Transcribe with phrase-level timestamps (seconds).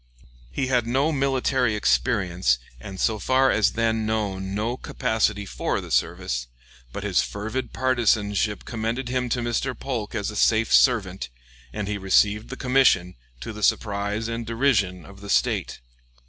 [0.51, 5.91] He had no military experience, and so far as then known no capacity for the
[5.91, 6.47] service;
[6.91, 9.79] but his fervid partisanship commended him to Mr.
[9.79, 11.29] Polk as a safe servant,
[11.71, 15.81] and he received the commission, to the surprise and derision of the State.